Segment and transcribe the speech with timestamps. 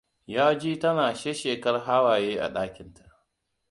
[0.27, 3.03] Ya ji tana shesshekar hawaye a ɗakinta.